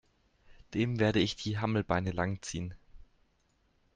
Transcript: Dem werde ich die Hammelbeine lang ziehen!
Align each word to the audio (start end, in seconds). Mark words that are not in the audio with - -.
Dem 0.73 0.97
werde 0.99 1.19
ich 1.19 1.35
die 1.35 1.59
Hammelbeine 1.59 2.09
lang 2.09 2.41
ziehen! 2.41 2.73